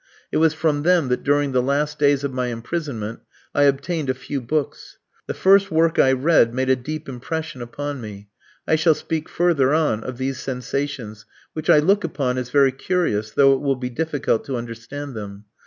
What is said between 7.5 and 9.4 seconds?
upon me. I shall speak